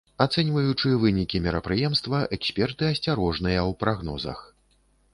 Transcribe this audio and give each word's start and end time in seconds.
Ацэньваючы 0.23 0.89
вынікі 1.03 1.41
мерапрыемства, 1.45 2.23
эксперты 2.39 2.83
асцярожныя 2.95 3.59
ў 3.69 3.71
прагнозах. 3.85 4.39